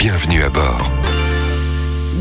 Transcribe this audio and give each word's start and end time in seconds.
bienvenue 0.00 0.42
à 0.42 0.48
bord. 0.48 0.90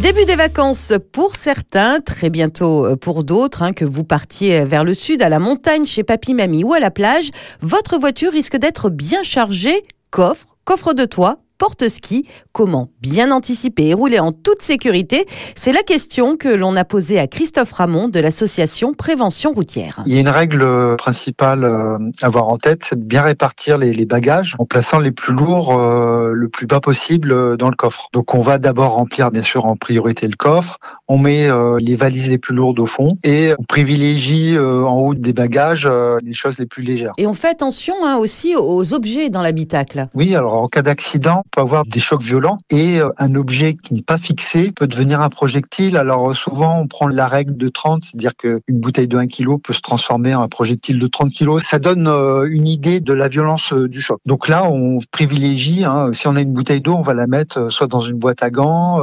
Début 0.02 0.26
des 0.26 0.36
vacances 0.36 0.92
pour 1.14 1.38
certains, 1.38 2.02
très 2.02 2.30
bientôt 2.30 2.86
euh, 2.86 2.98
pour 2.98 3.24
d'autres, 3.24 3.64
hein, 3.64 3.72
que 3.72 3.86
vous 3.86 4.04
partiez 4.04 4.66
vers 4.66 4.84
le 4.84 4.94
sud, 4.94 5.22
à 5.22 5.30
la 5.30 5.40
montagne, 5.40 5.86
chez 5.86 6.04
papy, 6.04 6.34
mamie 6.34 6.66
ou 6.66 6.74
à 6.74 6.82
la 6.82 6.92
plage, 6.92 7.32
votre 7.62 7.98
voiture 7.98 8.34
risque 8.34 8.58
d'être 8.58 8.90
bien 8.90 9.24
chargée. 9.24 9.82
Coffre, 10.12 10.58
coffre 10.66 10.94
de 10.94 11.06
toit, 11.06 11.38
porte-ski. 11.60 12.28
Comment 12.54 12.90
bien 13.02 13.30
anticiper 13.32 13.90
et 13.90 13.94
rouler 13.94 14.20
en 14.20 14.32
toute 14.32 14.64
sécurité 14.64 15.28
C'est 15.56 15.74
la 15.74 15.84
question 15.84 16.38
que 16.38 16.50
l'on 16.50 16.76
a 16.76 16.86
posée 16.86 17.20
à 17.20 17.28
Christophe 17.28 17.74
Ramon 17.74 18.08
de 18.08 18.20
l'association 18.20 18.94
Prévention 18.94 19.52
routière. 19.52 20.02
Il 20.08 20.14
y 20.14 20.18
a 20.18 20.22
une 20.22 20.30
règle 20.30 20.96
principale 20.98 21.64
euh, 21.64 21.98
à 22.22 22.26
avoir 22.26 22.48
en 22.48 22.58
tête, 22.58 22.84
c'est 22.84 22.98
de 22.98 23.04
bien 23.04 23.22
répartir 23.22 23.78
les, 23.78 24.06
bagages 24.06 24.56
en 24.58 24.66
plaçant 24.66 25.00
les 25.00 25.12
plus 25.12 25.34
lourds 25.34 25.78
euh, 25.78 26.32
le 26.34 26.50
plus 26.50 26.66
bas 26.66 26.80
possible 26.80 27.32
euh, 27.32 27.58
dans 27.58 27.70
le 27.70 27.76
coffre. 27.76 28.08
Donc 28.14 28.34
on 28.34 28.40
va 28.40 28.58
d'abord 28.58 28.94
remplir 28.94 29.30
bien 29.30 29.44
sûr 29.44 29.66
en 29.66 29.76
priorité 29.76 30.28
le 30.28 30.36
coffre, 30.36 30.78
on 31.08 31.18
met 31.18 31.50
les 31.80 31.96
valises 31.96 32.30
les 32.30 32.38
plus 32.38 32.56
lourdes 32.56 32.80
au 32.80 32.86
fond 32.86 33.18
et 33.24 33.54
on 33.58 33.64
privilégie 33.64 34.58
en 34.58 34.94
haut 34.94 35.16
des 35.16 35.34
bagages 35.34 35.90
les 36.24 36.34
choses 36.34 36.60
les 36.60 36.66
plus 36.66 36.84
légères. 36.84 37.14
Et 37.18 37.28
on 37.28 37.34
fait 37.34 37.50
attention 37.50 37.96
hein, 38.06 38.18
aussi 38.18 38.56
aux 38.56 38.94
objets 38.94 39.30
dans 39.30 39.42
l'habitacle. 39.42 40.08
Oui, 40.14 40.36
alors 40.36 40.54
en 40.54 40.68
cas 40.68 40.82
d'accident, 40.82 41.44
peut 41.50 41.62
avoir 41.62 41.86
des 41.86 42.00
chocs 42.00 42.22
violents 42.22 42.58
et 42.70 43.00
euh, 43.00 43.10
un 43.18 43.36
objet 43.36 43.76
qui 43.76 43.94
n'est 43.94 44.02
pas 44.02 44.18
fixé 44.18 44.72
peut 44.72 44.88
devenir 44.88 45.22
un 45.22 45.30
projectile. 45.30 45.98
Alors 45.98 46.32
euh, 46.32 46.34
souvent 46.34 46.80
on 46.80 46.88
prend 46.88 47.08
la 47.08 47.28
règle 47.28 47.58
de 47.58 47.70
30, 47.70 48.04
c'est-à-dire 48.04 48.36
qu'une 48.36 48.62
bouteille 48.70 49.08
de 49.08 49.18
1 49.18 49.28
kg 49.28 49.58
peut 49.62 49.74
se 49.74 49.82
transformer 49.82 50.36
en 50.36 50.42
un 50.42 50.48
projectile 50.48 51.00
de 51.00 51.08
30 51.08 51.34
kg. 51.34 51.60
Ça 51.60 51.80
donne 51.80 52.08
euh, 52.08 52.48
une 52.50 52.68
idée 52.68 53.00
de 53.00 53.14
la 53.14 53.28
violence 53.28 53.74
du 53.74 54.02
choc. 54.02 54.20
Donc 54.26 54.48
là 54.48 54.64
on 54.70 55.00
privilégie, 55.12 55.84
hein, 55.84 56.12
si 56.14 56.28
on 56.28 56.36
a 56.36 56.42
une 56.42 56.54
bouteille 56.54 56.82
d'eau, 56.82 56.96
on 56.96 57.02
va 57.02 57.14
la 57.14 57.28
mettre 57.28 57.72
soit 57.72 57.88
dans 57.88 58.02
une 58.02 58.18
boîte 58.18 58.44
à 58.44 58.50
gants 58.50 59.00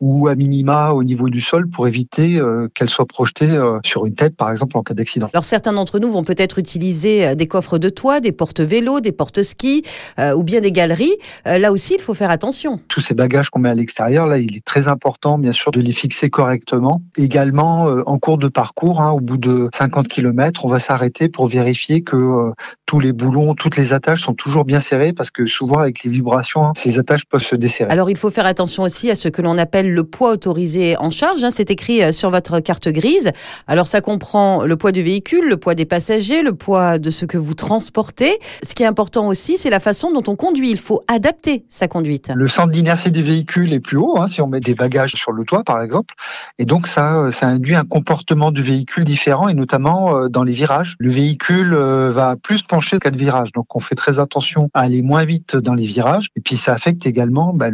ou 0.00 0.28
à 0.28 0.34
minima 0.34 0.90
au 0.92 1.04
niveau 1.04 1.28
du 1.28 1.40
sol 1.40 1.68
pour 1.68 1.86
éviter 1.86 2.40
qu'elle 2.74 2.88
soit 2.88 3.06
projetée 3.06 3.58
sur 3.84 4.06
une 4.06 4.14
tête 4.14 4.36
par 4.36 4.50
exemple 4.50 4.76
en 4.76 4.82
cas 4.82 4.94
d'accident. 4.94 5.28
Alors 5.32 5.44
certains 5.44 5.72
d'entre 5.72 5.98
nous 5.98 6.10
vont 6.10 6.24
peut-être 6.24 6.58
utiliser 6.58 7.34
des 7.34 7.46
coffres 7.46 7.78
de 7.78 7.88
toit, 7.88 8.20
des 8.20 8.32
portes 8.32 8.60
vélos, 8.60 9.00
des 9.00 9.12
portes 9.12 9.42
ski 9.42 9.82
ou 10.18 10.42
bien 10.42 10.60
des 10.60 10.72
galeries. 10.72 11.16
là 11.44 11.72
aussi 11.72 11.81
il 11.90 12.00
faut 12.00 12.14
faire 12.14 12.30
attention. 12.30 12.80
Tous 12.88 13.00
ces 13.00 13.14
bagages 13.14 13.50
qu'on 13.50 13.60
met 13.60 13.68
à 13.68 13.74
l'extérieur, 13.74 14.26
là, 14.26 14.38
il 14.38 14.56
est 14.56 14.64
très 14.64 14.88
important, 14.88 15.38
bien 15.38 15.52
sûr, 15.52 15.70
de 15.70 15.80
les 15.80 15.92
fixer 15.92 16.30
correctement. 16.30 17.02
Également, 17.16 17.88
euh, 17.88 18.02
en 18.06 18.18
cours 18.18 18.38
de 18.38 18.48
parcours, 18.48 19.00
hein, 19.00 19.10
au 19.10 19.20
bout 19.20 19.36
de 19.36 19.68
50 19.74 20.08
km, 20.08 20.64
on 20.64 20.68
va 20.68 20.80
s'arrêter 20.80 21.28
pour 21.28 21.46
vérifier 21.46 22.02
que 22.02 22.16
euh, 22.16 22.52
tous 22.86 23.00
les 23.00 23.12
boulons, 23.12 23.54
toutes 23.54 23.76
les 23.76 23.92
attaches 23.92 24.22
sont 24.22 24.34
toujours 24.34 24.64
bien 24.64 24.80
serrées, 24.80 25.12
parce 25.12 25.30
que 25.30 25.46
souvent, 25.46 25.78
avec 25.78 26.04
les 26.04 26.10
vibrations, 26.10 26.64
hein, 26.64 26.72
ces 26.76 26.98
attaches 26.98 27.24
peuvent 27.24 27.42
se 27.42 27.56
desserrer. 27.56 27.90
Alors, 27.90 28.10
il 28.10 28.16
faut 28.16 28.30
faire 28.30 28.46
attention 28.46 28.82
aussi 28.82 29.10
à 29.10 29.14
ce 29.14 29.28
que 29.28 29.42
l'on 29.42 29.58
appelle 29.58 29.92
le 29.92 30.04
poids 30.04 30.32
autorisé 30.32 30.96
en 30.98 31.10
charge. 31.10 31.42
Hein. 31.44 31.50
C'est 31.50 31.70
écrit 31.70 32.02
euh, 32.02 32.12
sur 32.12 32.30
votre 32.30 32.60
carte 32.60 32.88
grise. 32.88 33.32
Alors, 33.66 33.86
ça 33.86 34.00
comprend 34.00 34.64
le 34.64 34.76
poids 34.76 34.92
du 34.92 35.02
véhicule, 35.02 35.48
le 35.48 35.56
poids 35.56 35.74
des 35.74 35.84
passagers, 35.84 36.42
le 36.42 36.54
poids 36.54 36.98
de 36.98 37.10
ce 37.10 37.24
que 37.24 37.38
vous 37.38 37.54
transportez. 37.54 38.38
Ce 38.62 38.74
qui 38.74 38.82
est 38.82 38.86
important 38.86 39.26
aussi, 39.28 39.56
c'est 39.56 39.70
la 39.70 39.80
façon 39.80 40.12
dont 40.12 40.30
on 40.30 40.36
conduit. 40.36 40.70
Il 40.70 40.78
faut 40.78 41.00
adapter 41.08 41.64
sa 41.72 41.88
conduite. 41.88 42.30
Le 42.34 42.48
centre 42.48 42.70
d'inertie 42.70 43.10
du 43.10 43.22
véhicule 43.22 43.72
est 43.72 43.80
plus 43.80 43.96
haut, 43.96 44.18
hein, 44.18 44.28
si 44.28 44.42
on 44.42 44.46
met 44.46 44.60
des 44.60 44.74
bagages 44.74 45.12
sur 45.12 45.32
le 45.32 45.44
toit, 45.44 45.64
par 45.64 45.80
exemple. 45.80 46.14
Et 46.58 46.66
donc, 46.66 46.86
ça, 46.86 47.30
ça 47.30 47.46
induit 47.46 47.74
un 47.74 47.86
comportement 47.86 48.52
du 48.52 48.60
véhicule 48.60 49.04
différent, 49.04 49.48
et 49.48 49.54
notamment 49.54 50.14
euh, 50.14 50.28
dans 50.28 50.42
les 50.42 50.52
virages. 50.52 50.96
Le 50.98 51.10
véhicule 51.10 51.72
euh, 51.72 52.10
va 52.10 52.36
plus 52.36 52.62
pencher 52.62 52.98
cas 52.98 53.10
de 53.10 53.16
virage. 53.16 53.52
Donc, 53.52 53.74
on 53.74 53.80
fait 53.80 53.94
très 53.94 54.18
attention 54.18 54.68
à 54.74 54.82
aller 54.82 55.00
moins 55.00 55.24
vite 55.24 55.56
dans 55.56 55.72
les 55.72 55.86
virages. 55.86 56.28
Et 56.36 56.42
puis, 56.42 56.58
ça 56.58 56.74
affecte 56.74 57.06
également 57.06 57.54
bah, 57.54 57.68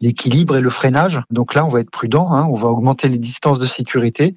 l'équilibre 0.00 0.56
et 0.56 0.60
le 0.60 0.70
freinage. 0.70 1.20
Donc 1.30 1.54
là, 1.54 1.64
on 1.64 1.68
va 1.68 1.78
être 1.78 1.90
prudent. 1.90 2.32
Hein, 2.32 2.48
on 2.50 2.54
va 2.54 2.66
augmenter 2.66 3.08
les 3.08 3.18
distances 3.18 3.60
de 3.60 3.66
sécurité 3.66 4.34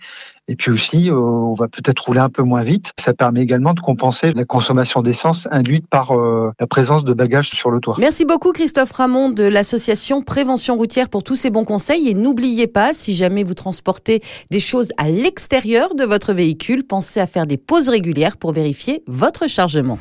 et 0.49 0.55
puis 0.55 0.71
aussi, 0.71 1.11
euh, 1.11 1.15
on 1.15 1.53
va 1.53 1.67
peut-être 1.67 1.99
rouler 1.99 2.19
un 2.19 2.29
peu 2.29 2.41
moins 2.41 2.63
vite. 2.63 2.91
Ça 2.99 3.13
permet 3.13 3.41
également 3.41 3.75
de 3.75 3.79
compenser 3.79 4.31
la 4.33 4.45
consommation 4.45 5.03
d'essence 5.03 5.47
induite 5.51 5.87
par 5.87 6.17
euh, 6.17 6.51
la 6.59 6.65
présence 6.65 7.03
de 7.03 7.13
bagages 7.13 7.51
sur 7.51 7.69
le 7.69 7.79
toit. 7.79 7.95
Merci 7.99 8.25
beaucoup 8.25 8.51
Christophe 8.51 8.91
Ramon 8.91 9.29
de 9.29 9.43
l'association 9.43 10.23
Prévention 10.23 10.75
routière 10.75 11.07
pour 11.07 11.23
tous 11.23 11.35
ces 11.35 11.51
bons 11.51 11.65
conseils. 11.65 12.09
Et 12.09 12.15
n'oubliez 12.15 12.65
pas, 12.65 12.93
si 12.93 13.13
jamais 13.13 13.43
vous 13.43 13.53
transportez 13.53 14.21
des 14.49 14.59
choses 14.59 14.89
à 14.97 15.07
l'extérieur 15.07 15.93
de 15.93 16.03
votre 16.03 16.33
véhicule, 16.33 16.83
pensez 16.83 17.19
à 17.19 17.27
faire 17.27 17.45
des 17.45 17.57
pauses 17.57 17.89
régulières 17.89 18.37
pour 18.37 18.51
vérifier 18.51 19.03
votre 19.05 19.47
chargement. 19.47 19.99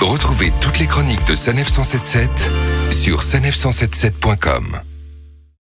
Retrouvez 0.00 0.50
toutes 0.62 0.78
les 0.78 0.86
chroniques 0.86 1.26
de 1.28 1.34
Sanef 1.34 1.68
177 1.68 2.50
sur 2.90 3.20
sanef177.com. 3.20 4.80